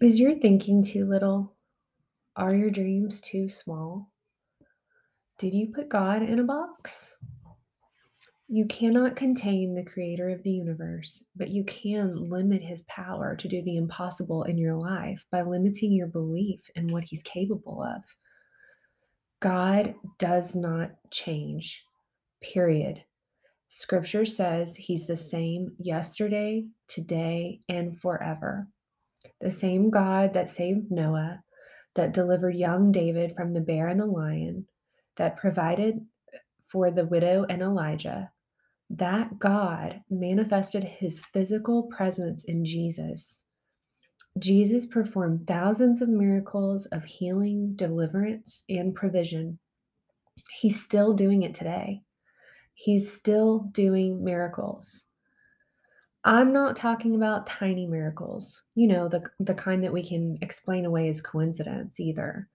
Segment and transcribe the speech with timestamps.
[0.00, 1.56] Is your thinking too little?
[2.36, 4.12] Are your dreams too small?
[5.40, 7.16] Did you put God in a box?
[8.46, 13.48] You cannot contain the creator of the universe, but you can limit his power to
[13.48, 18.02] do the impossible in your life by limiting your belief in what he's capable of.
[19.40, 21.84] God does not change,
[22.40, 23.02] period.
[23.68, 28.68] Scripture says he's the same yesterday, today, and forever.
[29.40, 31.42] The same God that saved Noah,
[31.94, 34.66] that delivered young David from the bear and the lion,
[35.16, 36.06] that provided
[36.66, 38.30] for the widow and Elijah,
[38.90, 43.42] that God manifested his physical presence in Jesus.
[44.38, 49.58] Jesus performed thousands of miracles of healing, deliverance, and provision.
[50.60, 52.02] He's still doing it today.
[52.74, 55.02] He's still doing miracles.
[56.28, 60.84] I'm not talking about tiny miracles, you know, the, the kind that we can explain
[60.84, 62.50] away as coincidence either.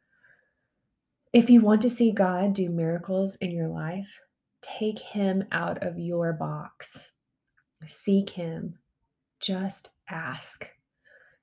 [1.33, 4.19] If you want to see God do miracles in your life,
[4.61, 7.13] take him out of your box.
[7.83, 8.77] Seek him.
[9.39, 10.69] Just ask.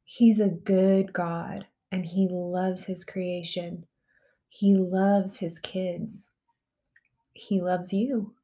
[0.05, 3.85] He's a good God and he loves his creation.
[4.51, 6.31] He loves his kids.
[7.33, 8.35] He loves you.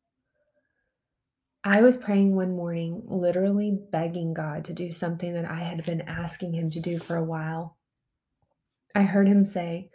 [1.67, 6.03] I was praying one morning, literally begging God to do something that I had been
[6.03, 7.77] asking him to do for a while.
[8.95, 9.91] I heard him say,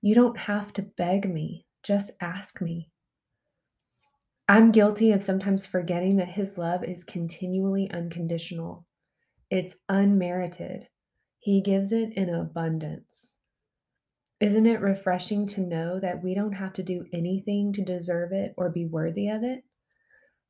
[0.00, 2.90] You don't have to beg me, just ask me.
[4.48, 8.84] I'm guilty of sometimes forgetting that his love is continually unconditional,
[9.48, 10.88] it's unmerited.
[11.38, 13.36] He gives it in abundance.
[14.40, 18.54] Isn't it refreshing to know that we don't have to do anything to deserve it
[18.56, 19.62] or be worthy of it?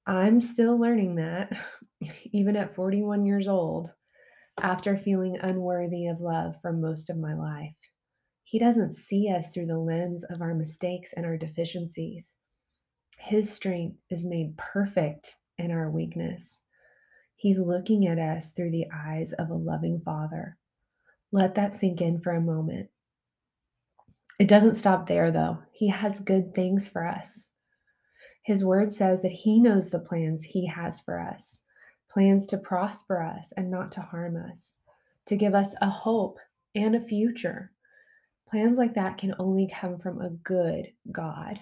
[0.07, 1.53] I'm still learning that,
[2.33, 3.91] even at 41 years old,
[4.61, 7.77] after feeling unworthy of love for most of my life.
[8.43, 12.37] He doesn't see us through the lens of our mistakes and our deficiencies.
[13.19, 16.61] His strength is made perfect in our weakness.
[17.37, 20.59] He's looking at us through the eyes of a loving father.
[21.31, 22.91] Let that sink in for a moment.
[24.39, 25.59] It doesn't stop there, though.
[25.73, 27.52] He has good things for us.
[28.43, 31.61] His word says that He knows the plans He has for us
[32.13, 34.79] plans to prosper us and not to harm us,
[35.27, 36.39] to give us a hope
[36.75, 37.73] and a future.
[38.51, 41.59] Plans like that can only come from a good God.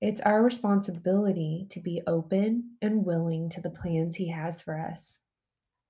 [0.00, 5.18] It's our responsibility to be open and willing to the plans He has for us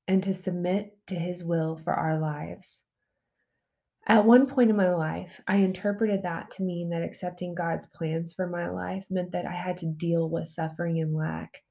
[0.08, 2.80] and to submit to His will for our lives.
[4.06, 8.34] At one point in my life, I interpreted that to mean that accepting God's plans
[8.34, 11.62] for my life meant that I had to deal with suffering and lack.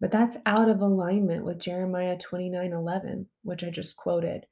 [0.00, 4.46] But that's out of alignment with Jeremiah 29 11, which I just quoted.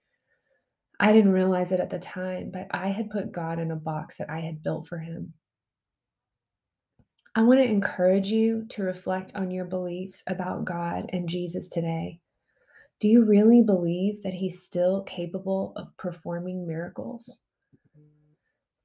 [1.00, 4.18] I didn't realize it at the time, but I had put God in a box
[4.18, 5.34] that I had built for him.
[7.34, 12.20] I want to encourage you to reflect on your beliefs about God and Jesus today.
[13.00, 17.42] Do you really believe that he's still capable of performing miracles?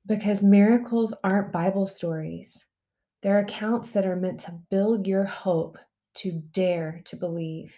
[0.05, 2.63] Because miracles aren't Bible stories,
[3.23, 5.77] they're accounts that are meant to build your hope
[6.15, 7.73] to dare to believe.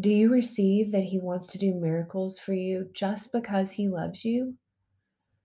[0.00, 4.24] Do you receive that he wants to do miracles for you just because he loves
[4.24, 4.54] you?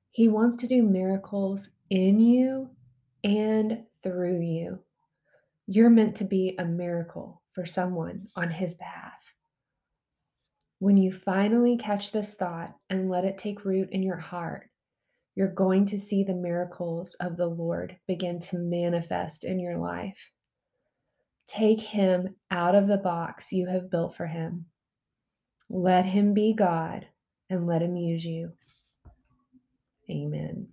[0.09, 2.69] He wants to do miracles in you
[3.23, 4.79] and through you.
[5.67, 9.33] You're meant to be a miracle for someone on his behalf.
[10.81, 14.67] When you finally catch this thought and let it take root in your heart,
[15.35, 20.31] you're going to see the miracles of the Lord begin to manifest in your life.
[21.45, 24.65] Take him out of the box you have built for him.
[25.69, 27.05] Let him be God
[27.51, 28.53] and let him use you.
[30.09, 30.69] Amen.